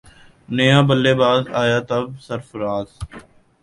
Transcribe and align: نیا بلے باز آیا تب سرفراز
نیا 0.55 0.79
بلے 0.87 1.13
باز 1.19 1.41
آیا 1.61 1.79
تب 1.89 2.05
سرفراز 2.25 2.87